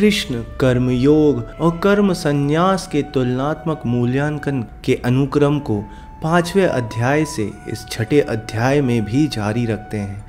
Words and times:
कृष्ण 0.00 0.42
कर्म 0.60 0.90
योग 0.90 1.38
और 1.60 1.78
कर्म 1.78 2.12
संन्यास 2.12 2.88
के 2.92 3.02
तुलनात्मक 3.02 3.82
मूल्यांकन 3.86 4.62
के 4.84 4.94
अनुक्रम 4.94 5.58
को 5.58 5.84
पाँचवें 6.22 6.66
अध्याय 6.66 7.24
से 7.24 7.52
इस 7.68 7.86
छठे 7.90 8.20
अध्याय 8.20 8.80
में 8.80 9.04
भी 9.04 9.26
जारी 9.26 9.66
रखते 9.66 9.96
हैं 9.96 10.24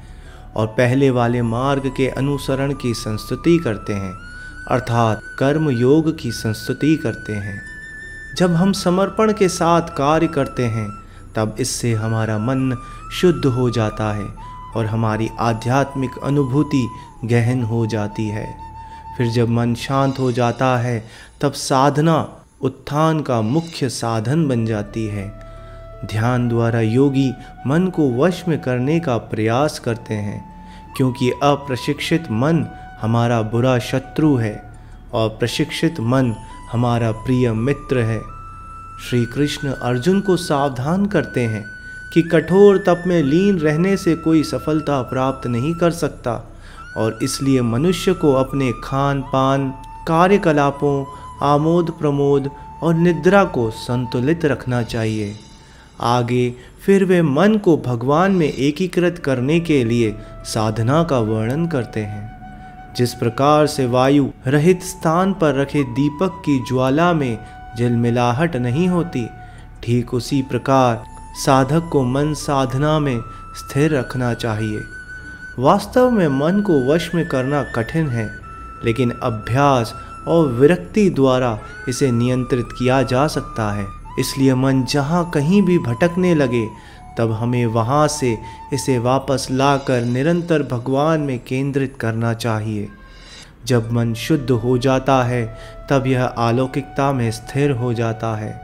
और 0.56 0.68
पहले 0.68 1.10
वाले 1.10 1.42
मार्ग 1.42 1.88
के 1.98 2.08
अनुसरण 2.08 2.74
की 2.74 2.94
संस्तुति 2.94 3.58
करते 3.58 3.94
हैं, 3.94 4.14
अर्थात 4.68 5.20
कर्म 5.40 5.70
योग 5.70 6.20
की 6.20 6.32
संस्तुति 6.32 6.96
करते 6.96 7.34
हैं। 7.34 7.62
जब 8.38 8.54
हम 8.54 8.72
समर्पण 8.72 9.34
के 9.34 9.50
साथ 9.50 9.82
कार्य 9.82 10.28
करते 10.28 10.66
हैं, 10.66 10.90
तब 11.36 11.56
इससे 11.60 11.94
हमारा 11.94 12.38
मन 12.38 12.78
शुद्ध 13.12 13.46
हो 13.46 13.70
जाता 13.70 14.14
है 14.14 14.28
और 14.76 14.86
हमारी 14.86 15.30
आध्यात्मिक 15.40 16.12
अनुभूति 16.24 16.88
गहन 17.26 17.64
हो 17.64 17.86
जाती 17.86 18.28
है। 18.28 18.71
फिर 19.22 19.30
जब 19.30 19.50
मन 19.50 19.76
शांत 19.76 20.20
हो 20.20 20.32
जाता 20.32 20.78
है, 20.78 21.04
तब 21.42 21.52
साधना 21.52 22.30
उत्थान 22.62 23.22
का 23.22 23.42
मुख्य 23.42 23.90
साधन 23.90 24.48
बन 24.48 24.66
जाती 24.66 25.06
है। 25.08 25.42
ध्यान 26.06 26.50
द्वारा 26.50 26.82
योगी 26.82 27.34
मन 27.68 27.88
को 27.88 28.10
वश 28.12 28.44
में 28.48 28.62
करने 28.62 29.00
का 29.00 29.18
प्रयास 29.18 29.80
करते 29.80 30.14
हैं, 30.14 30.44
क्योंकि 30.98 31.32
अप्रशिक्षित 31.44 32.24
मन 32.32 32.66
हमारा 33.02 33.42
बुरा 33.42 33.80
शत्रु 33.80 34.36
है 34.36 34.74
और 35.14 35.30
प्रशिक्षित 35.30 36.00
मन 36.00 36.36
हमारा 36.72 37.12
प्रिय 37.12 37.52
मित्र 37.52 37.98
है। 38.00 38.22
श्री 39.10 39.26
कृष्ण 39.26 39.70
अर्जुन 39.70 40.22
को 40.22 40.38
सावधान 40.38 41.06
करते 41.06 41.42
हैं 41.42 41.66
कि 42.14 42.22
कठोर 42.22 42.78
तप 42.78 43.04
में 43.08 43.24
लीन 43.24 43.60
रहने 43.60 43.98
से 43.98 44.16
कोई 44.16 44.44
सफलता 44.44 45.02
प्राप्त 45.02 45.48
नहीं 45.48 45.76
कर 45.76 45.92
सकता। 45.92 46.51
और 46.98 47.20
इसलिए 47.24 47.62
मनुष्य 47.62 48.14
को 48.14 48.34
अपने 48.34 48.72
खान 48.84 49.22
पान 49.22 49.70
कार्यकलापों 50.08 51.06
आमोद 51.42 51.92
प्रमोद 51.92 52.52
और 52.84 52.94
निद्रा 52.94 53.44
को 53.44 53.70
संतुलित 53.70 54.46
रखना 54.46 54.84
चाहिए। 54.84 55.36
आगे 56.02 56.56
फिर 56.86 57.06
वे 57.06 57.22
मन 57.22 57.58
को 57.58 57.78
भगवान 57.78 58.32
में 58.32 58.54
एकीकृत 58.54 59.18
करने 59.18 59.60
के 59.60 59.84
लिए 59.84 60.16
साधना 60.44 61.04
का 61.04 61.20
वर्णन 61.20 61.68
करते 61.68 62.00
हैं। 62.00 62.32
जिस 62.98 63.14
प्रकार 63.14 63.68
से 63.68 63.86
वायु 63.86 64.30
रहित 64.48 64.84
स्थान 64.84 65.34
पर 65.34 65.56
रखे 65.56 65.84
दीपक 65.84 66.42
की 66.46 66.60
ज्वाला 66.60 67.14
में 67.14 67.38
जलमिलाहट 67.78 68.56
नहीं 68.56 68.88
होती, 68.88 69.28
ठीक 69.84 70.14
उसी 70.14 70.42
प्रकार 70.42 71.04
साधक 71.46 71.90
को 71.92 72.04
मन 72.04 72.34
साधना 72.34 73.00
में 73.00 73.22
स्थिर 73.56 73.96
रखना 73.96 74.34
चाहिए। 74.34 74.80
वास्तव 75.60 76.12
में 76.12 76.28
मन 76.28 76.62
को 76.62 76.94
वश 76.94 77.16
में 77.16 77.28
करना 77.28 77.64
कठिन 77.64 78.08
है, 78.08 78.32
लेकिन 78.86 79.12
अभ्यास 79.12 79.94
और 80.28 80.48
विरक्ति 80.48 81.10
द्वारा 81.10 81.60
इसे 81.90 82.12
नियंत्रित 82.12 82.66
किया 82.80 83.04
जा 83.04 83.28
सकता 83.28 83.72
है। 83.72 83.88
इसलिए 84.20 84.56
मन 84.56 84.84
जहाँ 84.84 85.32
कहीं 85.34 85.62
भी 85.62 85.80
भटकने 85.80 86.36
लगे, 86.36 86.68
तब 87.18 87.32
हमें 87.32 87.66
वहाँ 87.66 88.08
से 88.08 88.38
इसे 88.74 89.00
वापस 89.00 89.48
लाकर 89.52 90.02
निरंतर 90.02 90.64
भगवान 90.64 91.22
में 91.22 91.40
केंद्रित 91.40 91.98
करना 92.00 92.34
चाहिए। 92.34 92.90
जब 93.66 93.92
मन 93.92 94.14
शुद्ध 94.14 94.52
हो 94.52 94.78
जाता 94.78 95.24
है, 95.24 95.58
तब 95.90 96.08
यह 96.08 96.26
अलौकिकता 96.26 97.12
में 97.12 97.32
स्थिर 97.32 97.72
हो 97.72 97.94
जाता 97.94 98.36
है। 98.36 98.62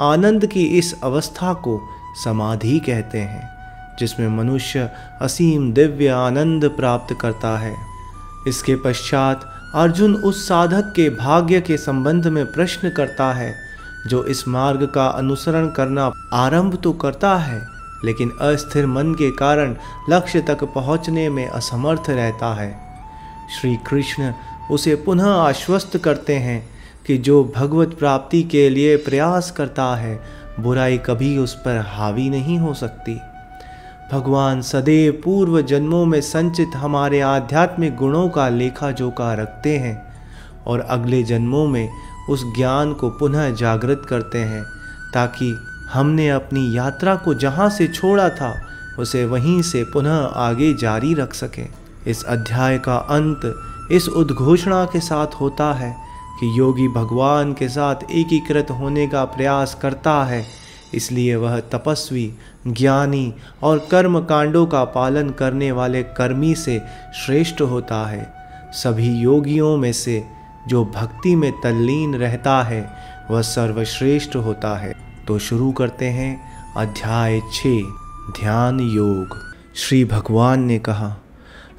आनंद 0.00 0.46
की 0.46 0.64
इस 0.64 1.02
अवस्था 1.02 1.52
को 1.52 1.80
समाधि 2.24 2.78
कहते 2.78 3.18
हैं। 3.18 3.59
जिसमें 4.00 4.28
मनुष्य 4.28 4.90
असीम 5.22 5.72
दिव्य 5.72 6.08
आनंद 6.08 6.64
प्राप्त 6.68 7.16
करता 7.20 7.56
है। 7.58 7.74
इसके 8.48 8.76
पश्चात 8.76 9.44
अर्जुन 9.74 10.14
उस 10.14 10.46
साधक 10.48 10.92
के 10.96 11.08
भाग्य 11.10 11.60
के 11.60 11.76
संबंध 11.76 12.26
में 12.26 12.44
प्रश्न 12.46 12.90
करता 12.90 13.32
है, 13.32 13.54
जो 14.06 14.24
इस 14.24 14.48
मार्ग 14.48 14.84
का 14.94 15.06
अनुसरण 15.06 15.68
करना 15.68 16.10
आरंभ 16.32 16.76
तो 16.76 16.92
करता 16.92 17.36
है, 17.36 17.60
लेकिन 18.04 18.30
अस्थिर 18.30 18.86
मन 18.86 19.14
के 19.14 19.30
कारण 19.30 19.76
लक्ष्य 20.10 20.40
तक 20.40 20.64
पहुँचने 20.64 21.28
में 21.28 21.46
असमर्थ 21.46 22.10
रहता 22.10 22.54
है। 22.54 22.70
श्री 23.50 23.76
कृष्ण 23.86 24.32
उसे 24.70 24.94
पुनः 24.94 25.26
आश्वस्त 25.26 25.96
करते 25.96 26.36
हैं 26.38 26.68
कि 27.06 27.18
जो 27.18 27.52
भगवत 27.56 27.96
प्राप्ति 27.98 28.42
के 28.42 28.68
लिए 28.70 28.96
प्रयास 28.96 29.50
करता 29.50 29.94
है, 29.96 30.20
बुराई 30.60 30.98
कभी 30.98 31.36
उस 31.38 31.54
पर 31.54 31.84
हावी 31.88 32.30
नहीं 32.30 32.58
हो 32.58 32.74
सकती। 32.74 33.18
भगवान 34.12 34.62
सदैव 34.62 35.12
पूर्व 35.24 35.62
जन्मों 35.62 36.06
में 36.06 36.20
संचित 36.20 36.70
हमारे 36.76 37.20
आध्यात्मिक 37.20 37.96
गुणों 37.96 38.28
का 38.28 38.48
लेखा 38.48 38.90
जोखा 38.90 39.34
रखते 39.34 39.78
हैं 39.78 40.14
और 40.66 40.80
अगले 40.80 41.22
जन्मों 41.22 41.66
में 41.66 41.90
उस 42.30 42.44
ज्ञान 42.56 42.92
को 42.92 43.10
पुनः 43.10 43.50
जागृत 43.50 44.02
करते 44.08 44.38
हैं, 44.38 44.62
ताकि 45.14 45.56
हमने 45.92 46.28
अपनी 46.30 46.76
यात्रा 46.76 47.14
को 47.14 47.34
जहाँ 47.34 47.70
से 47.70 47.88
छोड़ा 47.88 48.28
था, 48.28 48.54
उसे 48.98 49.24
वहीं 49.24 49.62
से 49.62 49.84
पुनः 49.84 50.16
आगे 50.16 50.74
जारी 50.74 51.14
रख 51.14 51.34
सकें। 51.34 51.68
इस 52.06 52.24
अध्याय 52.24 52.78
का 52.78 52.96
अंत 52.96 53.40
इस 53.92 54.08
उद्घोषणा 54.08 54.84
के 54.84 55.00
साथ 55.00 55.26
होता 55.26 55.72
है 55.72 55.96
कि 56.40 56.58
योगी 56.58 56.88
भगवान 56.88 57.52
के 57.52 57.68
साथ 57.68 57.96
एकीकृत 58.10 58.70
होने 58.70 59.06
का 59.06 59.24
प्रयास 59.24 59.78
करता 59.82 60.24
है। 60.24 60.59
इसलिए 60.94 61.36
वह 61.36 61.60
तपस्वी, 61.60 62.32
ज्ञानी 62.66 63.34
और 63.62 63.88
कर्म 63.90 64.20
कांडों 64.20 64.66
का 64.66 64.84
पालन 64.84 65.30
करने 65.30 65.72
वाले 65.72 66.02
कर्मी 66.02 66.54
से 66.54 66.82
श्रेष्ठ 67.26 67.60
होता 67.60 68.06
है। 68.06 68.34
सभी 68.72 69.18
योगियों 69.18 69.76
में 69.76 69.92
से 69.92 70.24
जो 70.68 70.84
भक्ति 70.84 71.36
में 71.36 71.52
तल्लीन 71.52 72.14
रहता 72.14 72.62
है, 72.62 72.90
वह 73.30 73.42
सर्वश्रेष्ठ 73.42 74.36
होता 74.36 74.76
है। 74.76 74.94
तो 75.28 75.38
शुरू 75.38 75.72
करते 75.72 76.04
हैं 76.04 76.50
अध्याय 76.76 77.40
छ, 77.40 77.66
ध्यान 78.40 78.80
योग। 78.80 79.38
श्री 79.76 80.04
भगवान 80.04 80.62
ने 80.62 80.78
कहा, 80.78 81.16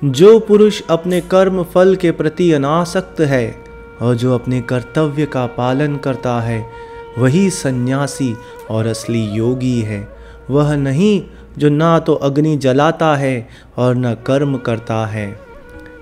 जो 0.03 0.39
पुरुष 0.39 0.81
अपने 0.89 1.21
कर्म 1.21 1.63
फल 1.63 1.95
के 1.95 2.11
प्रति 2.11 2.51
अनासक्त 2.51 3.21
है 3.21 3.55
और 4.01 4.15
जो 4.15 4.35
अपने 4.35 4.61
कर्तव्य 4.61 5.25
का 5.25 5.45
पालन 5.45 5.97
करता 5.97 6.41
है 6.41 6.90
वही 7.17 7.49
सन्यासी 7.49 8.33
और 8.69 8.87
असली 8.87 9.23
योगी 9.27 9.79
है। 9.81 10.07
वह 10.49 10.75
नहीं 10.75 11.21
जो 11.57 11.69
ना 11.69 11.97
तो 11.99 12.13
अग्नि 12.13 12.55
जलाता 12.57 13.15
है 13.15 13.47
और 13.77 13.95
न 13.95 14.13
कर्म 14.27 14.57
करता 14.57 15.05
है। 15.05 15.27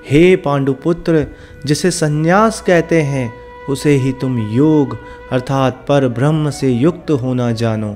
हे 0.10 0.36
पांडुपुत्र, 0.36 1.26
जिसे 1.66 1.92
सन्यास 1.92 2.62
कहते 2.62 3.02
हैं, 3.02 3.32
उसे 3.70 3.96
ही 3.96 4.12
तुम 4.12 4.38
योग 4.52 4.98
अर्थात 5.32 5.86
पर 5.90 6.08
ब्रह्म 6.08 6.50
से 6.50 6.72
युक्त 6.72 7.12
होना 7.12 7.52
जानो, 7.52 7.96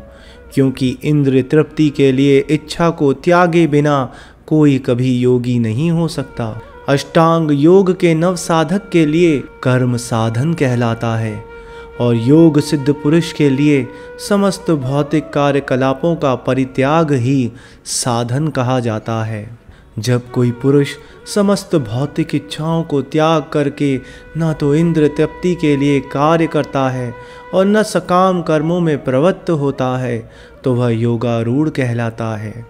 क्योंकि 0.54 0.98
इंद्र 1.04 1.42
तृप्ति 1.42 1.90
के 1.90 2.12
लिए 2.12 2.40
इच्छा 2.50 2.90
को 2.90 3.14
त्यागे 3.14 3.66
बिना 3.68 4.14
कोई 4.48 4.78
कभी 4.78 5.18
योगी 5.18 5.60
नहीं 5.60 5.92
हो 5.92 6.08
सकता। 6.08 6.62
अष्टांग 6.90 7.52
योग 7.52 8.00
के 8.00 8.14
नव 8.14 8.36
साधक 8.36 8.90
के 8.90 9.06
लिए 9.06 9.40
कर्म 9.64 9.98
साधन 9.98 10.54
कहलाता 10.54 11.16
है। 11.16 11.53
और 12.02 12.16
योग 12.16 12.60
सिद्ध 12.60 12.94
पुरुष 12.94 13.32
के 13.34 13.50
लिए 13.50 13.88
समस्त 14.30 14.72
भौतिक 14.72 15.30
कार्यकलापों 15.30 16.16
का 16.16 16.36
परित्याग 16.36 17.12
ही 17.12 17.52
साधन 17.86 18.48
कहा 18.48 18.80
जाता 18.80 19.24
है। 19.24 19.60
जब 20.00 20.32
कोई 20.32 20.52
पुरुष 20.52 20.90
समस्त 21.36 21.76
भौतिक 21.76 22.34
इच्छाओं 22.36 22.84
को 22.84 23.02
त्याग 23.02 23.44
करके 23.54 24.00
न 24.38 24.54
तो 24.54 24.76
इंद्र 24.76 25.08
तृप्ति 25.08 25.56
के 25.56 25.76
लिए 25.78 26.00
कार्य 26.00 26.48
करता 26.48 26.90
है 26.90 27.14
और 27.54 27.66
न 27.66 27.84
सकाम 27.84 28.42
कर्मों 28.42 28.80
में 28.80 29.04
प्रवृत्त 29.04 29.50
होता 29.50 29.98
है 29.98 30.32
तो 30.64 30.74
वह 30.76 30.90
योगारूढ़ 30.90 31.70
कहलाता 31.70 32.36
है। 32.36 32.66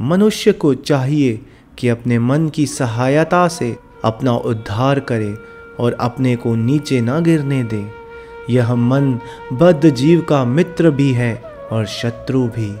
मनुष्य 0.00 0.52
को 0.52 0.74
चाहिए 0.74 1.40
कि 1.78 1.88
अपने 1.88 2.18
मन 2.18 2.48
की 2.48 2.66
सहायता 2.66 3.48
से 3.48 3.76
अपना 4.04 4.32
उद्धार 4.32 5.00
करे 5.00 5.34
और 5.80 5.96
अपने 6.00 6.36
को 6.36 6.54
नीचे 6.54 7.00
न 7.00 7.22
गिरने 7.22 7.62
दे। 7.64 7.99
यह 8.50 8.74
मन 8.74 9.18
बद्ध 9.52 9.90
जीव 9.90 10.20
का 10.20 10.44
मित्र 10.44 10.90
भी 10.90 11.12
है 11.12 11.42
और 11.72 11.86
शत्रु 11.86 12.46
भी। 12.46 12.76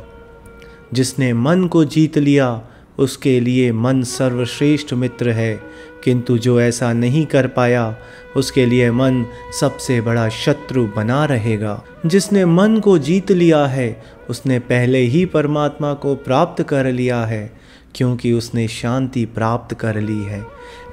जिसने 0.94 1.32
मन 1.32 1.66
को 1.66 1.84
जीत 1.84 2.18
लिया, 2.18 2.62
उसके 2.98 3.40
लिए 3.40 3.72
मन 3.72 4.02
सर्वश्रेष्ठ 4.02 4.92
मित्र 4.92 5.30
है। 5.30 5.60
किंतु 6.04 6.38
जो 6.38 6.60
ऐसा 6.60 6.92
नहीं 6.92 7.26
कर 7.26 7.46
पाया, 7.46 7.96
उसके 8.36 8.66
लिए 8.66 8.90
मन 8.90 9.26
सबसे 9.60 10.00
बड़ा 10.00 10.28
शत्रु 10.28 10.88
बना 10.96 11.24
रहेगा। 11.24 11.84
जिसने 12.06 12.44
मन 12.44 12.78
को 12.78 12.98
जीत 12.98 13.32
लिया 13.32 13.66
है, 13.66 14.02
उसने 14.30 14.58
पहले 14.58 14.98
ही 14.98 15.24
परमात्मा 15.24 15.94
को 15.94 16.14
प्राप्त 16.14 16.62
कर 16.62 16.86
लिया 16.86 17.24
है, 17.24 17.52
क्योंकि 17.94 18.32
उसने 18.32 18.68
शांति 18.68 19.24
प्राप्त 19.24 19.74
कर 19.74 20.00
ली 20.00 20.22
है। 20.22 20.46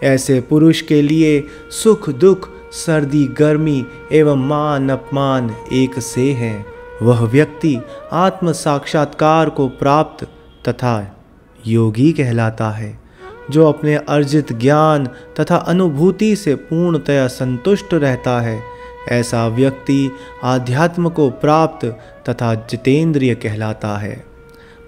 ऐसे 0.03 0.41
पुरुष 0.41 0.81
के 0.81 1.01
लिए 1.01 1.43
सुख 1.69 2.09
दुख 2.09 2.56
सर्दी, 2.71 3.25
गर्मी 3.25 3.85
एवं 4.11 4.47
मान 4.47 4.89
अपमान 4.89 5.55
एक 5.73 5.99
से 5.99 6.33
है। 6.33 6.65
वह 7.01 7.21
व्यक्ति 7.21 7.79
आत्म 8.11 8.51
साक्षात्कार 8.51 9.49
को 9.49 9.67
प्राप्त 9.67 10.23
तथा 10.69 11.23
योगी 11.67 12.11
कहलाता 12.11 12.69
है, 12.69 12.99
जो 13.49 13.69
अपने 13.69 13.95
अर्जित 13.95 14.53
ज्ञान 14.53 15.05
तथा 15.39 15.55
अनुभूति 15.55 16.35
से 16.35 16.55
पूर्णतया 16.55 17.27
संतुष्ट 17.27 17.93
रहता 17.93 18.39
है। 18.39 18.61
ऐसा 19.09 19.47
व्यक्ति 19.47 20.11
आध्यात्म 20.43 21.09
को 21.09 21.29
प्राप्त 21.29 21.85
तथा 22.29 22.53
जितेंद्रिय 22.55 23.35
कहलाता 23.35 23.97
है। 23.97 24.25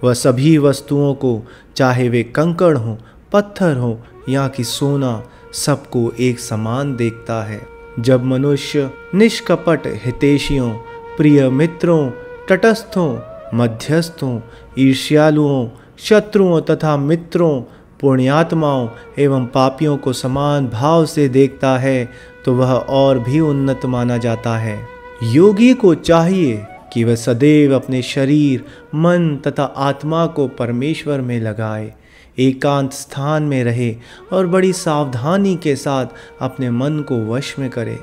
वह 0.04 0.14
सभी 0.14 0.58
वस्तुओं 0.58 1.14
को, 1.14 1.42
चाहे 1.76 2.10
वे 2.10 2.24
कंकड़ 2.24 2.78
हों, 2.78 2.96
पत्थर 3.34 3.78
हो 3.78 4.00
या 4.30 4.48
कि 4.48 4.64
सोना 4.64 5.24
सबको 5.54 6.12
एक 6.20 6.40
समान 6.40 6.96
देखता 6.96 7.44
है। 7.44 7.62
जब 8.00 8.24
मनुष्य 8.24 8.90
निष्कपट 9.16 9.88
हितेशियों, 10.06 10.70
प्रिय 11.18 11.50
मित्रों, 11.50 12.10
तटस्थों, 12.50 13.18
मध्यस्थों, 13.54 14.40
ईर्ष्यालुओं, 14.80 15.68
शत्रुओं 16.00 16.62
तथा 16.62 16.96
मित्रों, 16.98 17.62
पुण्यात्माओं 18.02 18.88
एवं 19.20 19.46
पापियों 19.46 19.98
को 19.98 20.14
समान 20.14 20.68
भाव 20.68 21.06
से 21.06 21.28
देखता 21.30 21.78
है 21.78 22.10
तो 22.46 22.54
वह 22.54 22.74
और 22.74 23.20
भी 23.20 23.40
उन्नत 23.40 23.86
माना 23.86 24.18
जाता 24.18 24.58
है। 24.58 24.80
योगी 25.24 25.74
को 25.74 25.94
चाहिए 25.96 26.66
कि 26.94 27.04
वह 27.04 27.16
सदैव 27.16 27.76
अपने 27.76 28.02
शरीर, 28.02 28.64
मन 28.96 29.36
तथा 29.48 29.64
आत्मा 29.64 30.26
को 30.26 30.48
परमेश्वर 30.48 31.22
में 31.22 31.40
लगाए। 31.42 31.94
एकांत 32.40 32.94
स्थान 32.94 33.44
में 33.44 33.64
रहे 33.64 33.96
और 34.34 34.48
बड़ी 34.48 34.74
सावधानी 34.74 35.56
के 35.56 35.76
साथ 35.76 36.06
अपने 36.42 36.70
मन 36.72 37.00
को 37.02 37.26
वश 37.26 37.56
में 37.60 37.70
करे। 37.70 38.00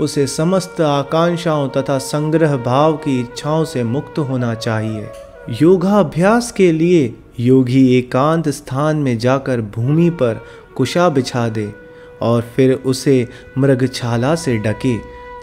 उसे 0.00 0.26
समस्त 0.26 0.80
आकांक्षाओं 0.80 1.68
तथा 1.68 1.98
संग्रह 1.98 2.56
भाव 2.56 2.96
की 2.96 3.20
इच्छाओं 3.20 3.64
से 3.64 3.84
मुक्त 3.84 4.18
होना 4.18 4.54
चाहिए। 4.54 5.08
योगाभ्यास 5.62 6.50
के 6.52 6.72
लिए 6.72 7.14
योगी 7.40 7.86
एकांत 7.98 8.48
स्थान 8.48 8.96
में 8.96 9.16
जाकर 9.18 9.60
भूमि 9.74 10.10
पर 10.10 10.40
कुशा 10.76 11.08
बिछा 11.08 11.48
दे 11.48 11.72
और 12.22 12.42
फिर 12.56 12.72
उसे 12.72 13.28
मृगछाला 13.58 14.34
से 14.34 14.56
ढके 14.58 14.96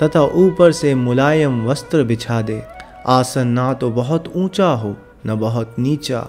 तथा 0.03 0.21
ऊपर 0.21 0.71
से 0.71 0.93
मुलायम 0.95 1.65
वस्त्र 1.65 2.03
बिछा 2.03 2.41
दे। 2.41 2.61
आसन 3.07 3.47
ना 3.47 3.73
तो 3.73 3.89
बहुत 3.89 4.31
ऊँचा 4.35 4.69
हो, 4.69 4.95
न 5.27 5.35
बहुत 5.35 5.75
नीचा। 5.79 6.27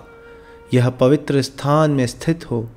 यह 0.74 0.88
पवित्र 0.90 1.42
स्थान 1.42 1.90
में 1.90 2.06
स्थित 2.06 2.50
हो। 2.50 2.68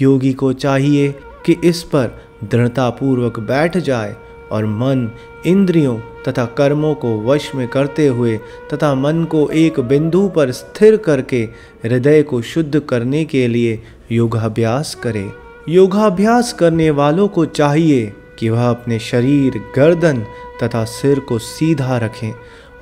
योगी 0.00 0.32
को 0.32 0.52
चाहिए 0.52 1.14
कि 1.46 1.56
इस 1.64 1.82
पर 1.82 2.22
दृढ़तापूर्वक 2.44 3.38
बैठ 3.38 3.76
जाए 3.76 4.16
और 4.52 4.66
मन 4.66 5.10
इंद्रियों 5.46 5.98
तथा 5.98 6.44
कर्मों 6.44 6.94
को 6.94 7.20
वश 7.20 7.54
में 7.54 7.68
करते 7.68 8.06
हुए 8.06 8.36
तथा 8.72 8.94
मन 8.94 9.24
को 9.24 9.48
एक 9.48 9.80
बिंदु 9.80 10.28
पर 10.28 10.50
स्थिर 10.50 10.96
करके 10.96 11.42
हृदय 11.84 12.22
को 12.22 12.42
शुद्ध 12.42 12.80
करने 12.80 13.24
के 13.24 13.48
लिए 13.48 13.82
योगाभ्यास 14.12 14.94
करे। 14.94 15.32
योगाभ्यास 15.68 16.52
करने 16.52 16.90
वालों 16.90 17.28
को 17.28 17.44
चाहिए 17.44 18.12
कि 18.38 18.48
वह 18.48 18.70
अपने 18.70 18.98
शरीर, 18.98 19.52
गर्दन 19.76 20.26
तथा 20.62 20.84
सिर 20.84 21.20
को 21.20 21.38
सीधा 21.38 21.96
रखें 21.98 22.32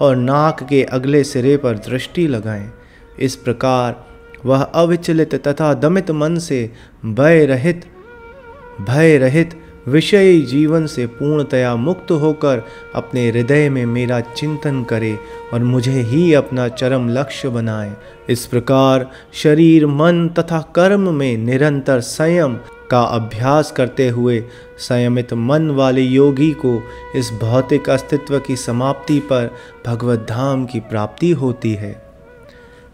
और 0.00 0.16
नाक 0.16 0.62
के 0.62 0.82
अगले 0.82 1.24
सिरे 1.24 1.56
पर 1.56 1.72
दृष्टि 1.72 2.26
लगाएँ। 2.26 2.72
इस 3.20 3.36
प्रकार 3.36 4.07
वह 4.46 4.62
अविचलित 4.62 5.35
तथा 5.35 5.75
दमित 5.75 6.11
मन 6.11 6.38
से 6.38 6.70
भय 7.05 7.46
रहित 7.46 7.85
भय 8.81 9.19
रहित 9.19 9.61
विषयी 9.88 10.40
जीवन 10.40 10.87
से 10.87 11.06
पूर्णतया 11.06 11.76
मुक्त 11.76 12.11
होकर 12.11 12.62
अपने 12.94 13.29
हृदय 13.29 13.69
में 13.69 13.87
मेरा 13.87 14.20
चिंतन 14.20 14.82
करे 14.85 15.19
और 15.52 15.64
मुझे 15.64 16.00
ही 16.02 16.32
अपना 16.35 16.69
चरम 16.69 17.08
लक्ष्य 17.08 17.49
बनाए। 17.49 17.93
इस 18.29 18.46
प्रकार 18.46 19.11
शरीर, 19.32 19.87
मन 19.87 20.29
तथा 20.29 20.61
कर्म 20.61 21.14
में 21.14 21.37
निरंतर 21.37 22.00
संयम 22.00 22.58
का 22.90 23.02
अभ्यास 23.02 23.73
करते 23.73 24.08
हुए 24.08 24.44
संयमित 24.79 25.32
मन 25.32 25.70
वाले 25.70 26.02
योगी 26.02 26.50
को 26.52 26.82
इस 27.17 27.31
भौतिक 27.32 27.90
अस्तित्व 27.90 28.38
की 28.38 28.56
समाप्ति 28.56 29.19
पर 29.19 29.50
भगवत 29.87 30.26
धाम 30.29 30.67
की 30.67 30.81
प्राप्ति 30.81 31.31
होती 31.31 31.75
है। 31.75 32.02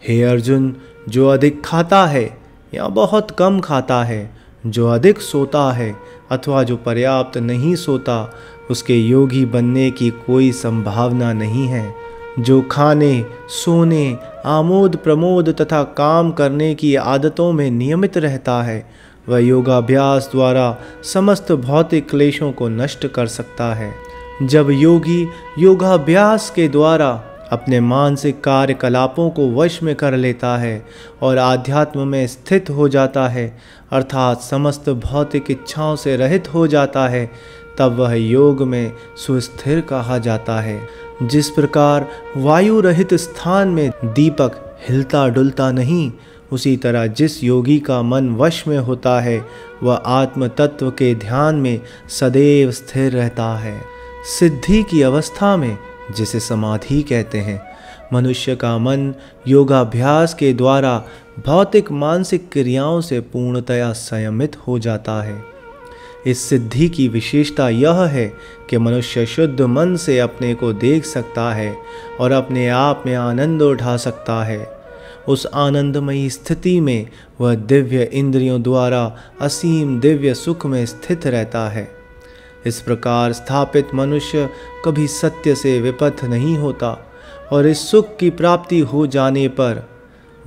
हे 0.07 0.23
अर्जुन 0.23 0.75
जो 1.09 1.27
अधिक 1.27 1.65
खाता 1.65 2.05
है 2.05 2.37
या 2.73 2.87
बहुत 2.87 3.31
कम 3.31 3.59
खाता 3.59 4.03
है, 4.03 4.31
जो 4.65 4.87
अधिक 4.87 5.21
सोता 5.21 5.71
है 5.71 5.95
अथवा 6.31 6.63
जो 6.63 6.77
पर्याप्त 6.77 7.37
नहीं 7.37 7.75
सोता, 7.75 8.33
उसके 8.71 8.97
योगी 8.97 9.45
बनने 9.45 9.91
की 9.91 10.09
कोई 10.09 10.51
संभावना 10.51 11.33
नहीं 11.33 11.67
है। 11.67 11.95
जो 12.39 12.61
खाने, 12.61 13.25
सोने, 13.49 14.17
आमोद 14.45 14.95
प्रमोद 14.95 15.49
तथा 15.49 15.83
काम 15.83 16.31
करने 16.31 16.75
की 16.75 16.95
आदतों 16.95 17.51
में 17.51 17.71
नियमित 17.71 18.17
रहता 18.17 18.63
है, 18.63 18.91
वह 19.29 19.39
योगाभ्यास 19.39 20.29
द्वारा 20.31 20.77
समस्त 21.03 21.51
भौतिक 21.51 22.09
क्लेशों 22.09 22.51
को 22.51 22.69
नष्ट 22.69 23.07
कर 23.07 23.27
सकता 23.27 23.73
है। 23.73 23.93
जब 24.43 24.67
योगी 24.71 25.27
योगाभ्यास 25.59 26.49
के 26.49 26.67
द्वारा 26.67 27.23
अपने 27.51 27.79
मानसिक 27.79 28.41
कार्यकलापों 28.41 29.29
को 29.29 29.51
वश 29.51 29.83
में 29.83 29.95
कर 29.95 30.13
लेता 30.13 30.57
है 30.57 30.85
और 31.21 31.37
आध्यात्म 31.37 32.07
में 32.07 32.27
स्थित 32.27 32.69
हो 32.69 32.89
जाता 32.89 33.27
है, 33.27 33.57
अर्थात 33.91 34.41
समस्त 34.41 34.89
भौतिक 34.89 35.51
इच्छाओं 35.51 35.95
से 35.95 36.17
रहित 36.17 36.53
हो 36.53 36.67
जाता 36.67 37.07
है, 37.07 37.31
तब 37.77 37.95
वह 37.99 38.13
योग 38.13 38.63
में 38.63 38.91
सुस्थिर 39.27 39.81
कहा 39.81 40.17
जाता 40.17 40.61
है। 40.61 40.87
जिस 41.23 41.49
प्रकार 41.49 42.07
वायु 42.37 42.81
रहित 42.81 43.13
स्थान 43.13 43.67
में 43.67 43.91
दीपक 44.05 44.77
हिलता 44.89 45.27
डुलता 45.27 45.71
नहीं, 45.71 46.11
उसी 46.51 46.77
तरह 46.77 47.07
जिस 47.07 47.43
योगी 47.43 47.79
का 47.79 48.01
मन 48.01 48.29
वश 48.29 48.67
में 48.67 48.77
होता 48.77 49.19
है, 49.19 49.45
वह 49.83 49.95
आत्म 49.95 50.47
तत्व 50.47 50.91
के 50.91 51.15
ध्यान 51.15 51.55
में 51.55 51.81
सदैव 52.09 52.71
स्थिर 52.71 53.11
रहता 53.11 53.57
है। 53.57 53.81
सिद्धि 54.39 54.83
की 54.83 55.01
अवस्था 55.01 55.57
में 55.57 55.77
जिसे 56.11 56.39
समाधि 56.39 57.01
कहते 57.01 57.37
हैं। 57.37 57.61
मनुष्य 58.13 58.55
का 58.55 58.77
मन 58.77 59.13
योगाभ्यास 59.47 60.33
के 60.33 60.53
द्वारा 60.53 61.03
भौतिक 61.45 61.91
मानसिक 61.91 62.49
क्रियाओं 62.51 63.01
से 63.01 63.19
पूर्णतया 63.19 63.91
संयमित 63.91 64.57
हो 64.67 64.79
जाता 64.79 65.23
है। 65.23 65.43
इस 66.27 66.39
सिद्धि 66.39 66.89
की 66.89 67.07
विशेषता 67.07 67.69
यह 67.69 67.93
है 67.93 68.33
कि 68.69 68.77
मनुष्य 68.77 69.25
शुद्ध 69.25 69.61
मन 69.61 69.95
से 69.95 70.19
अपने 70.19 70.55
को 70.55 70.73
देख 70.73 71.05
सकता 71.05 71.53
है 71.53 71.77
और 72.19 72.31
अपने 72.31 72.69
आप 72.69 73.03
में 73.05 73.15
आनंद 73.15 73.61
उठा 73.61 73.97
सकता 73.97 74.43
है। 74.43 74.75
उस 75.27 75.47
आनंदमयी 75.53 76.29
स्थिति 76.29 76.79
में 76.79 77.07
वह 77.41 77.55
दिव्य 77.55 78.03
इंद्रियों 78.03 78.61
द्वारा 78.61 79.15
असीम 79.41 79.99
दिव्य 79.99 80.33
सुख 80.33 80.65
में 80.65 80.85
स्थित 80.85 81.27
रहता 81.27 81.69
है। 81.69 82.04
इस 82.67 82.81
प्रकार 82.81 83.33
स्थापित 83.33 83.87
मनुष्य 83.93 84.49
कभी 84.85 85.07
सत्य 85.07 85.55
से 85.55 85.81
विपथ 85.81 86.23
नहीं 86.23 86.57
होता 86.57 87.11
और 87.51 87.67
इस 87.67 87.91
सुख 87.91 88.17
की 88.17 88.29
प्राप्ति 88.29 88.79
हो 88.79 89.07
जाने 89.07 89.47
पर 89.47 89.89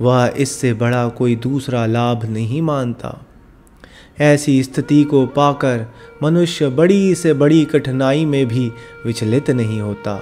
वह 0.01 0.33
इससे 0.37 0.73
बड़ा 0.73 1.07
कोई 1.09 1.35
दूसरा 1.35 1.85
लाभ 1.85 2.25
नहीं 2.25 2.61
मानता। 2.61 3.25
ऐसी 4.19 4.63
स्थिति 4.63 5.03
को 5.03 5.25
पाकर 5.25 5.85
मनुष्य 6.23 6.69
बड़ी 6.69 7.15
से 7.15 7.33
बड़ी 7.33 7.65
कठिनाई 7.65 8.25
में 8.25 8.47
भी 8.47 8.71
विचलित 9.05 9.49
नहीं 9.49 9.81
होता। 9.81 10.21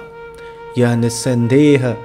यह 0.78 0.96
निस्संदेह 0.96 1.96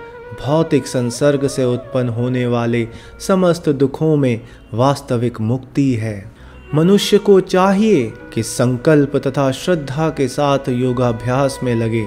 भौतिक 0.45 0.88
संसर्ग 0.88 1.47
से 1.47 1.65
उत्पन्न 1.65 2.09
होने 2.09 2.45
वाले 2.47 2.88
समस्त 3.19 3.69
दुखों 3.69 4.17
में 4.17 4.41
वास्तविक 4.73 5.41
मुक्ति 5.41 5.93
है। 5.93 6.33
मनुष्य 6.75 7.18
को 7.18 7.39
चाहिए 7.39 8.13
कि 8.34 8.44
संकल्प 8.44 9.15
तथा 9.15 9.51
श्रद्धा 9.51 10.10
के 10.10 10.27
साथ 10.27 10.60
योगाभ्यास 10.70 11.60
में 11.63 11.75
लगे 11.75 12.06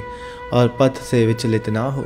और 0.53 0.77
पथ 0.81 0.95
से 0.95 1.27
विचलित 1.27 1.69
ना 1.69 1.83
हो। 1.83 2.05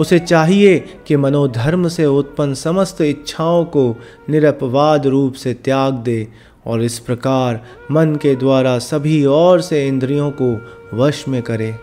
उसे 0.00 0.18
चाहिए 0.18 0.78
कि 1.06 1.16
मनोधर्म 1.16 1.88
से 1.88 2.06
उत्पन्न 2.06 2.54
समस्त 2.54 3.00
इच्छाओं 3.00 3.64
को 3.64 3.96
निरपवाद 4.30 5.06
रूप 5.06 5.34
से 5.34 5.54
त्याग 5.54 5.94
दे 5.94 6.28
और 6.66 6.82
इस 6.82 6.98
प्रकार 6.98 7.64
मन 7.90 8.16
के 8.16 8.36
द्वारा 8.36 8.78
सभी 8.78 9.24
और 9.24 9.60
से 9.60 9.88
इंद्रियों 9.88 10.30
को 10.42 10.68
वश 10.94 11.24
में 11.28 11.42
करे। 11.42 11.74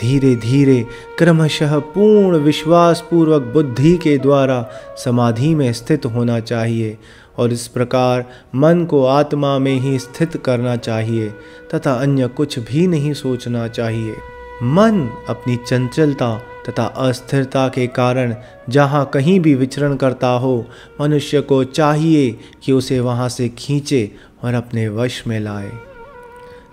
धीरे 0.00 0.36
धीरे 0.36 0.86
क्रमशः 1.18 1.78
पूर्ण 1.78 2.36
विश्वास 2.36 3.04
पूर्वक 3.10 3.42
बुद्धि 3.42 3.96
के 3.96 4.18
द्वारा 4.18 4.70
समाधि 5.04 5.54
में 5.54 5.72
स्थित 5.72 6.06
होना 6.06 6.40
चाहिए 6.40 6.98
और 7.38 7.52
इस 7.52 7.68
प्रकार 7.68 8.30
मन 8.54 8.84
को 8.84 9.04
आत्मा 9.04 9.58
में 9.58 9.74
ही 9.74 9.98
स्थित 9.98 10.36
करना 10.44 10.76
चाहिए, 10.76 11.28
तथा 11.74 11.94
अन्य 11.94 12.28
कुछ 12.28 12.58
भी 12.58 12.86
नहीं 12.86 13.12
सोचना 13.12 13.68
चाहिए। 13.68 14.14
मन 14.62 15.24
अपनी 15.28 15.56
चंचलता 15.56 16.42
तथा 16.68 16.84
अस्थिरता 16.84 17.68
के 17.68 17.86
कारण 17.86 18.34
जहाँ 18.68 19.10
कहीं 19.14 19.40
भी 19.40 19.54
विचरण 19.54 19.96
करता 19.96 20.28
हो, 20.28 20.66
मनुष्य 21.00 21.40
को 21.40 21.64
चाहिए 21.64 22.38
कि 22.62 22.72
उसे 22.72 23.00
वहाँ 23.00 23.28
से 23.28 23.48
खींचे 23.48 24.10
और 24.44 24.54
अपने 24.54 24.88
वश 24.88 25.24
में 25.26 25.40
लाए। 25.40 25.72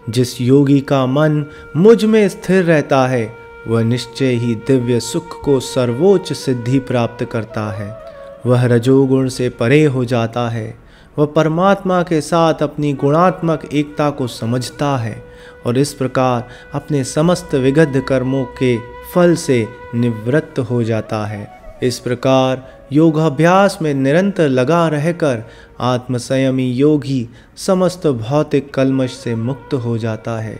जिस 0.09 0.41
योगी 0.41 0.79
का 0.79 1.05
मन 1.05 1.45
मुझमें 1.77 2.29
स्थिर 2.29 2.63
रहता 2.63 3.07
है, 3.07 3.35
वह 3.67 3.83
निश्चय 3.83 4.31
ही 4.31 4.55
दिव्य 4.55 4.99
सुख 4.99 5.41
को 5.41 5.59
सर्वोच्च 5.59 6.33
सिद्धि 6.33 6.79
प्राप्त 6.79 7.25
करता 7.25 7.71
है। 7.71 8.02
वह 8.45 8.65
रजोगुण 8.65 9.27
से 9.27 9.49
परे 9.49 9.83
हो 9.85 10.05
जाता 10.05 10.49
है। 10.49 10.77
वह 11.19 11.25
परमात्मा 11.25 12.03
के 12.03 12.21
साथ 12.21 12.53
अपनी 12.53 12.93
गुणात्मक 12.93 13.65
एकता 13.73 14.09
को 14.09 14.27
समझता 14.27 14.97
है 14.97 15.23
और 15.65 15.77
इस 15.77 15.93
प्रकार 15.93 16.47
अपने 16.73 17.03
समस्त 17.03 17.55
विगध 17.55 18.03
कर्मों 18.07 18.45
के 18.45 18.77
फल 19.13 19.35
से 19.35 19.67
निवृत्त 19.95 20.59
हो 20.59 20.83
जाता 20.83 21.25
है। 21.25 21.61
इस 21.83 21.99
प्रकार 21.99 22.79
योगाभ्यास 22.91 23.77
में 23.81 23.93
निरंतर 23.93 24.49
लगा 24.49 24.87
रहकर 24.87 25.43
आत्मसंयमी 25.79 26.71
योगी 26.71 27.29
समस्त 27.57 28.07
भौतिक 28.07 28.73
कलमश 28.73 29.11
से 29.11 29.35
मुक्त 29.35 29.73
हो 29.73 29.97
जाता 29.97 30.39
है 30.39 30.59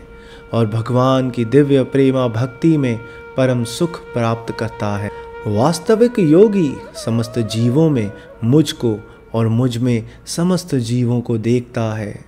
और 0.52 0.66
भगवान 0.66 1.30
की 1.30 1.44
दिव्य 1.44 1.82
प्रेमा 1.82 2.28
भक्ति 2.28 2.76
में 2.76 2.98
परम 3.36 3.64
सुख 3.64 4.00
प्राप्त 4.12 4.54
करता 4.58 4.96
है। 4.96 5.10
वास्तविक 5.46 6.18
योगी 6.18 6.72
समस्त 6.96 7.38
जीवों 7.38 7.90
में 7.90 8.10
मुझको 8.44 8.96
और 9.34 9.48
मुझमें 9.48 10.08
समस्त 10.26 10.74
जीवों 10.74 11.20
को 11.20 11.38
देखता 11.38 11.82
है। 11.94 12.24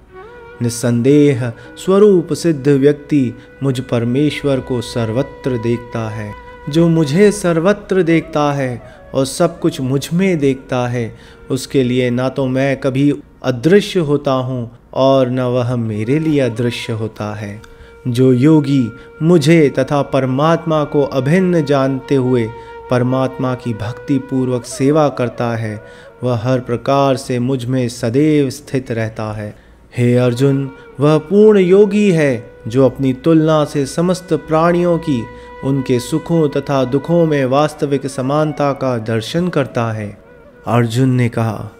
निस्संदेह 0.62 1.52
स्वरूप 1.76 2.32
सिद्ध 2.32 2.68
व्यक्ति 2.68 3.34
मुझ 3.62 3.80
परमेश्वर 3.80 4.60
को 4.60 4.80
सर्वत्र 4.80 5.58
देखता 5.58 6.08
है। 6.08 6.32
जो 6.70 6.88
मुझे 6.88 7.30
सर्वत्र 7.32 8.02
देखता 8.02 8.52
है 8.52 8.82
और 9.14 9.24
सब 9.24 9.58
कुछ 9.60 9.80
मुझमें 9.80 10.38
देखता 10.38 10.86
है, 10.88 11.16
उसके 11.50 11.82
लिए 11.82 12.10
ना 12.10 12.28
तो 12.28 12.46
मैं 12.46 12.76
कभी 12.76 13.12
अदृश्य 13.42 14.00
होता 14.00 14.32
हूँ 14.32 14.70
और 14.94 15.30
न 15.30 15.40
वह 15.40 15.76
मेरे 15.76 16.18
लिए 16.18 16.40
अदृश्य 16.40 16.92
होता 16.92 17.34
है। 17.34 17.60
जो 18.08 18.32
योगी 18.32 18.92
मुझे 19.22 19.68
तथा 19.78 20.02
परमात्मा 20.02 20.84
को 20.84 21.02
अभिन्न 21.02 21.64
जानते 21.64 22.14
हुए 22.14 22.48
परमात्मा 22.90 23.54
की 23.54 23.74
भक्ति 23.74 24.18
पूर्वक 24.18 24.64
सेवा 24.64 25.08
करता 25.08 25.56
है, 25.56 25.84
वह 26.22 26.36
हर 26.36 26.60
प्रकार 26.60 27.16
से 27.16 27.38
मुझमें 27.38 27.88
सदैव 27.88 28.50
स्थित 28.50 28.90
रहता 28.90 29.32
है। 29.32 29.56
हे 29.96 30.16
अर्जुन, 30.16 30.70
वह 31.00 31.18
पूर्ण 31.18 31.58
योगी 31.58 32.10
है, 32.10 32.50
जो 32.68 32.84
अपनी 32.86 33.12
तुलना 33.12 33.64
से 33.64 33.86
समस्त 33.86 34.32
प्राणियों 34.32 34.98
की, 34.98 35.24
उनके 35.64 36.00
सुखों 36.00 36.48
तथा 36.48 36.84
दुखों 36.84 37.26
में 37.26 37.44
वास्तविक 37.44 38.06
समानता 38.06 38.72
का 38.72 38.98
दर्शन 38.98 39.48
करता 39.48 39.92
है। 39.92 40.18
अर्जुन 40.66 41.08
ने 41.08 41.28
कहा, 41.28 41.70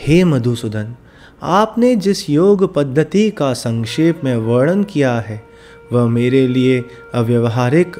हे 0.00 0.24
मधुसूदन, 0.24 0.94
आपने 1.42 1.96
जिस 1.96 2.30
योग 2.30 2.74
पद्धति 2.74 3.30
का 3.30 3.52
संक्षेप 3.52 4.20
में 4.24 4.36
वर्णन 4.36 4.84
किया 4.84 5.20
है, 5.20 5.44
वह 5.92 6.06
मेरे 6.06 6.48
लिए 6.48 6.84
अव्यवहारिक 7.14 7.96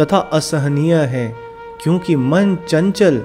तथा 0.00 0.18
असहनीय 0.18 0.94
है। 0.94 1.43
क्योंकि 1.84 2.16
मन 2.16 2.58
चंचल 2.68 3.18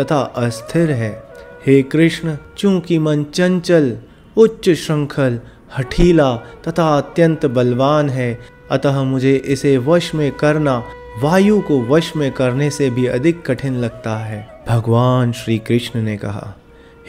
तथा 0.00 0.20
अस्थिर 0.36 0.90
है। 0.90 1.22
हे 1.66 1.82
कृष्ण, 1.82 2.36
चूँकि 2.58 2.98
मन 2.98 3.24
चंचल, 3.34 3.96
उच्च 4.36 4.70
श्रृंखल, 4.70 5.40
हठीला 5.78 6.36
तथा 6.36 6.98
अत्यंत 6.98 7.46
बलवान 7.46 8.08
है, 8.08 8.38
अतः 8.70 9.02
मुझे 9.02 9.36
इसे 9.36 9.78
वश 9.78 10.14
में 10.14 10.32
करना, 10.32 10.82
वायु 11.22 11.60
को 11.60 11.80
वश 11.80 12.12
में 12.16 12.32
करने 12.32 12.70
से 12.70 12.90
भी 12.90 13.06
अधिक 13.06 13.46
कठिन 13.46 13.74
लगता 13.74 14.16
है। 14.16 14.64
भगवान 14.68 15.32
श्री 15.32 15.58
कृष्ण 15.58 16.02
ने 16.02 16.16
कहा, 16.16 16.54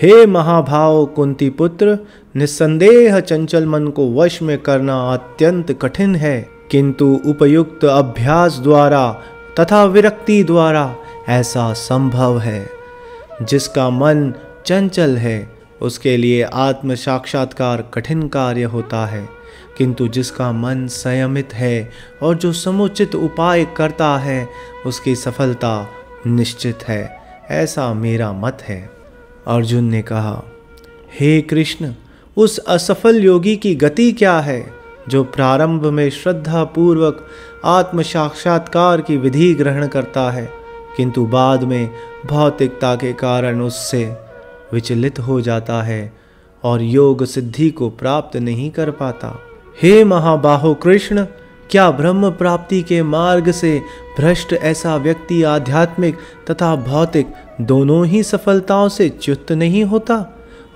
हे 0.02 0.26
महाभाव 0.26 1.06
कुंती 1.06 1.50
पुत्र, 1.50 1.98
निस्संदेह 2.36 3.20
चंचल 3.20 3.66
मन 3.66 3.88
को 3.88 4.14
वश 4.14 4.42
में 4.42 4.58
करना 4.58 5.14
अत्यंत 5.14 5.72
कठिन 5.82 6.16
है, 6.16 6.50
किंतु 6.72 7.22
उपयुक्त 7.26 7.86
अभ्यास 7.86 8.60
द्वारा 8.64 9.22
तथा 9.60 9.84
विरक्ति 9.84 10.44
द्वारा 10.44 10.96
ऐसा 11.30 11.74
संभव 11.74 12.40
है। 12.40 12.70
जिसका 13.42 13.90
मन 13.90 14.34
चंचल 14.66 15.18
है, 15.18 15.58
उसके 15.82 16.18
लिए 16.18 16.44
आत्म 16.44 16.96
साक्षात्कार 16.96 17.92
कठिन 17.94 18.28
कार्य 18.28 18.64
होता 18.64 19.06
है। 19.06 19.30
किंतु 19.78 20.08
जिसका 20.08 20.52
मन 20.52 20.88
संयमित 20.88 21.54
है 21.54 21.92
और 22.22 22.36
जो 22.36 22.54
समुचित 22.54 23.16
उपाय 23.16 23.66
करता 23.66 24.18
है, 24.18 24.50
उसकी 24.86 25.16
सफलता 25.16 25.88
निश्चित 26.28 26.80
है। 26.88 27.18
ऐसा 27.50 27.94
मेरा 27.94 28.34
मत 28.34 28.58
है। 28.62 28.90
अर्जुन 29.48 29.84
ने 29.84 30.02
कहा, 30.02 30.44
हे 31.20 31.42
कृष्ण, 31.42 31.94
उस 32.38 32.58
असफल 32.58 33.24
योगी 33.24 33.56
की 33.56 33.76
गति 33.76 34.12
क्या 34.12 34.40
है? 34.40 34.77
जो 35.10 35.24
प्रारंभ 35.24 35.86
में 35.86 36.10
श्रद्धा 36.10 36.64
पूर्वक 36.66 37.26
आत्म 37.66 38.02
साक्षात्कार 38.02 39.02
की 39.02 39.18
विधि 39.18 39.54
ग्रहण 39.54 39.88
करता 39.88 40.30
है, 40.32 40.50
किंतु 40.98 41.26
बाद 41.26 41.64
में 41.64 41.90
भौतिकता 42.26 42.96
के 42.96 43.14
कारण 43.14 43.62
उससे 43.62 44.06
विचलित 44.74 45.20
हो 45.20 45.40
जाता 45.42 45.82
है 45.82 46.14
और 46.64 46.82
योग 46.82 47.26
सिद्धि 47.26 47.70
को 47.70 47.90
प्राप्त 47.90 48.38
नहीं 48.38 48.70
कर 48.72 48.92
पाता। 48.92 49.36
हे 49.82 50.04
महाबाहो 50.04 50.74
कृष्ण, 50.74 51.26
क्या 51.72 51.90
ब्रह्म 51.92 52.30
प्राप्ति 52.32 52.82
के 52.82 53.02
मार्ग 53.04 53.52
से 53.52 53.80
भ्रष्ट 54.18 54.54
ऐसा 54.54 54.96
व्यक्ति 54.96 55.42
आध्यात्मिक 55.44 56.18
तथा 56.52 56.76
भौतिक 56.76 57.34
दोनों 57.62 58.06
ही 58.06 58.24
सफलताओं 58.24 58.90
से 58.90 59.10
च्युत 59.10 59.52
नहीं 59.52 59.84
होता 59.84 60.26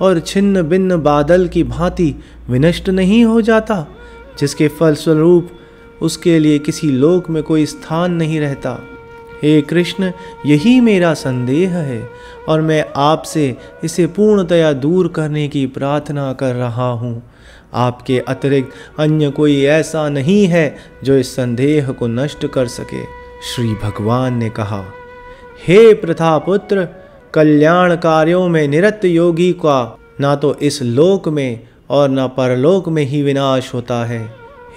और 0.02 0.20
छिन्न 0.20 0.62
भिन्न 0.62 1.02
बादल 1.02 1.48
की 1.48 1.64
भांति 1.64 2.16
विनष्ट 2.50 2.90
नहीं 2.90 3.24
हो 3.26 3.42
जाता? 3.42 3.86
जिसके 4.40 4.68
फलस्वरूप 4.68 5.50
उसके 6.02 6.40
लिए 6.40 6.60
किसी 6.60 6.92
लोक 6.92 7.30
में 7.30 7.42
कोई 7.44 7.66
स्थान 7.66 8.14
नहीं 8.14 8.40
रहता। 8.40 8.80
हे 9.44 9.62
कृष्ण, 9.62 10.12
यही 10.46 10.80
मेरा 10.82 11.14
संदेह 11.14 11.78
है 11.78 12.10
और 12.50 12.62
मैं 12.62 12.86
आपसे 12.96 13.56
इसे 13.84 14.06
पूर्णतया 14.08 14.72
दूर 14.74 15.08
करने 15.08 15.48
की 15.48 15.66
प्रार्थना 15.66 16.32
कर 16.34 16.56
रहा 16.56 16.90
हूँ। 16.92 17.22
आपके 17.74 18.20
अतिरिक्त 18.20 19.00
अन्य 19.00 19.30
कोई 19.30 19.64
ऐसा 19.64 20.10
नहीं 20.10 20.46
है 20.48 20.76
जो 21.04 21.18
इस 21.18 21.36
संदेह 21.36 21.92
को 21.92 22.08
नष्ट 22.08 22.46
कर 22.46 22.68
सके, 22.68 23.04
श्री 23.46 23.74
भगवान 23.84 24.38
ने 24.38 24.50
कहा। 24.50 24.84
हे 25.68 25.94
प्रथापुत्र 25.94 26.88
कल्याण 27.34 27.96
कार्यों 27.96 28.48
में 28.50 28.68
निरत 28.68 29.02
योगी 29.06 29.52
का 29.54 29.98
ना 30.20 30.36
तो 30.36 30.54
इस 30.56 30.82
लोक 30.82 31.28
में 31.30 31.60
और 31.92 32.10
न 32.10 32.28
परलोक 32.28 32.90
में 32.90 33.04
ही 33.04 33.22
विनाश 33.24 33.74
होता 33.74 34.06
है। 34.06 34.22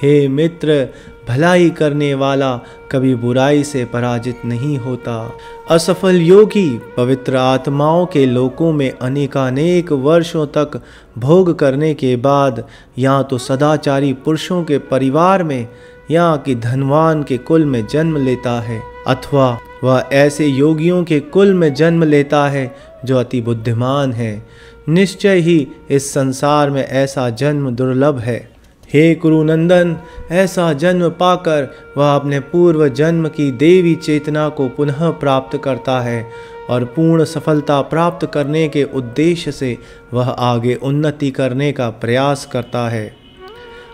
हे 0.03 0.29
मित्र, 0.29 0.89
भलाई 1.29 1.71
करने 1.71 2.15
वाला 2.15 2.57
कभी 2.93 3.15
बुराई 3.15 3.63
से 3.65 3.85
पराजित 3.85 4.41
नहीं 4.45 4.79
होता। 4.79 5.33
असफल 5.71 6.17
योगी 6.17 6.69
पवित्र 6.97 7.37
आत्माओं 7.37 8.07
के 8.07 8.27
लोकों 8.27 8.73
में 8.73 8.91
अनेकानेक 8.91 9.93
वर्षों 9.93 10.47
तक 10.47 10.81
भोग 11.19 11.55
करने 11.59 11.95
के 11.95 12.17
बाद 12.17 12.65
या 12.99 13.23
तो 13.23 13.39
सदाचारी 13.39 14.13
पुरुषों 14.13 14.63
के 14.65 14.79
परिवार 14.79 15.43
में 15.43 15.69
या 16.11 16.37
कि 16.37 16.55
धनवान 16.55 17.23
के 17.23 17.39
कुल 17.39 17.65
में 17.65 17.87
जन्म 17.87 18.17
लेता 18.17 18.61
है। 18.61 18.83
अथवा 19.07 19.59
वह 19.85 20.05
ऐसे 20.13 20.47
योगियों 20.47 21.05
के 21.05 21.21
कुल 21.21 21.55
में 21.55 21.75
जन्म 21.75 22.05
लेता 22.05 22.49
है 22.49 22.75
जो 23.05 23.19
अति 23.19 23.41
बुद्धिमान 23.41 24.13
है। 24.13 24.47
निश्चय 24.89 25.39
ही 25.39 25.69
इस 25.91 26.13
संसार 26.15 26.71
में 26.71 26.87
ऐसा 26.87 27.31
जन्म 27.31 27.71
दुर्लभ 27.71 28.19
है। 28.19 28.55
हे 28.95 29.15
कुरुनंदन 29.15 29.97
ऐसा 30.31 30.73
जन्म 30.73 31.09
पाकर 31.09 31.75
वह 31.97 32.15
अपने 32.15 32.41
पूर्व 32.41 32.89
जन्म 32.89 33.29
की 33.29 33.51
देवी 33.51 33.95
चेतना 33.95 34.49
को 34.49 34.69
पुनः 34.69 35.11
प्राप्त 35.11 35.61
करता 35.65 36.01
है 36.01 36.31
और 36.71 36.85
पूर्ण 36.85 37.25
सफलता 37.25 37.81
प्राप्त 37.81 38.31
करने 38.35 38.69
के 38.69 38.85
उद्देश्य 38.85 39.53
से 39.53 39.79
वह 40.13 40.29
आगे 40.29 40.75
उन्नति 40.75 41.31
करने 41.31 41.73
का 41.73 41.91
प्रयास 41.91 42.49
करता 42.53 42.89
है। 42.89 43.17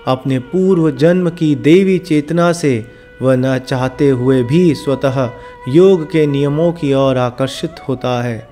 अपने 0.06 0.38
पूर्व 0.38 0.90
जन्म 0.90 1.30
की 1.30 1.54
देवी 1.54 1.98
चेतना 1.98 2.52
से 2.52 2.84
वह 3.22 3.36
न 3.36 3.58
चाहते 3.58 4.08
हुए 4.08 4.42
भी 4.42 4.74
स्वतः 4.74 5.30
योग 5.68 6.04
के 6.12 6.26
नियमों 6.26 6.72
की 6.72 6.94
ओर 6.94 7.18
आकर्षित 7.18 7.74
होता 7.88 8.22
है। 8.22 8.49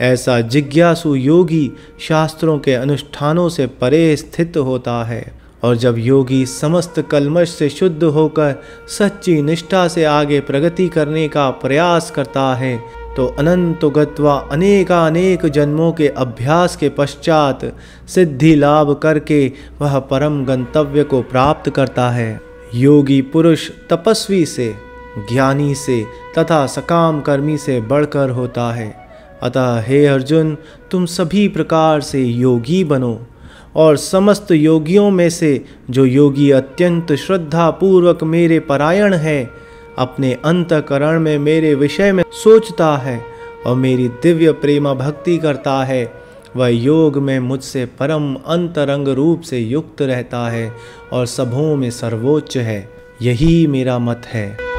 ऐसा 0.00 0.40
जिज्ञासु 0.40 1.14
योगी 1.14 1.70
शास्त्रों 2.00 2.58
के 2.58 2.74
अनुष्ठानों 2.74 3.48
से 3.48 3.66
परे 3.66 4.16
स्थित 4.16 4.56
होता 4.56 5.04
है। 5.04 5.44
और 5.64 5.76
जब 5.76 5.94
योगी 5.98 6.46
समस्त 6.46 7.00
कलमश 7.00 7.50
से 7.50 7.68
शुद्ध 7.68 8.04
होकर 8.04 8.54
सच्ची 8.88 9.42
निष्ठा 9.42 9.88
से 9.88 10.04
आगे 10.04 10.40
प्रगति 10.40 10.88
करने 10.88 11.28
का 11.28 11.50
प्रयास 11.50 12.10
करता 12.10 12.54
है 12.54 12.76
तो 13.16 13.26
अनंत 13.26 13.84
गत्वा 13.84 14.34
अनेकानेक 14.52 15.46
जन्मों 15.46 15.92
के 15.92 16.08
अभ्यास 16.08 16.76
के 16.76 16.88
पश्चात 16.88 17.60
सिद्धि 18.08 18.54
लाभ 18.54 18.92
करके 19.02 19.52
वह 19.80 19.98
परम 19.98 20.44
गंतव्य 20.44 21.04
को 21.04 21.22
प्राप्त 21.22 21.70
करता 21.70 22.10
है। 22.10 22.40
योगी 22.74 23.20
पुरुष 23.22 23.70
तपस्वी 23.90 24.46
से, 24.46 24.74
ज्ञानी 25.32 25.74
से 25.74 26.04
तथा 26.38 26.66
सकाम 26.66 27.20
कर्मी 27.20 27.58
से 27.58 27.80
बढ़कर 27.80 28.30
होता 28.30 28.72
है। 28.72 29.03
अतः 29.42 29.80
हे 29.80 30.06
अर्जुन, 30.06 30.56
तुम 30.90 31.06
सभी 31.06 31.48
प्रकार 31.48 32.00
से 32.00 32.22
योगी 32.22 32.84
बनो 32.84 33.26
और 33.76 33.96
समस्त 33.96 34.50
योगियों 34.50 35.10
में 35.10 35.30
से 35.30 35.64
जो 35.90 36.04
योगी 36.04 36.50
अत्यंत 36.50 37.12
श्रद्धा 37.12 37.70
पूर्वक 37.70 38.22
मेरे 38.24 38.60
परायण 38.60 39.14
है, 39.14 39.50
अपने 39.98 40.32
अंतकरण 40.44 41.20
में 41.20 41.38
मेरे 41.38 41.74
विषय 41.74 42.12
में 42.12 42.24
सोचता 42.32 42.96
है 42.96 43.24
और 43.66 43.76
मेरी 43.76 44.08
दिव्य 44.08 44.52
प्रेमा 44.52 44.94
भक्ति 44.94 45.38
करता 45.38 45.84
है, 45.84 46.12
वह 46.56 46.68
योग 46.68 47.18
में 47.18 47.38
मुझसे 47.38 47.86
परम 47.86 48.34
अंतरंग 48.34 49.08
रूप 49.08 49.40
से 49.40 49.58
युक्त 49.58 50.02
रहता 50.02 50.48
है 50.50 50.72
और 51.12 51.26
सबों 51.26 51.76
में 51.76 51.90
सर्वोच्च 51.90 52.56
है। 52.56 52.88
यही 53.22 53.66
मेरा 53.66 53.98
मत 53.98 54.22
है। 54.26 54.73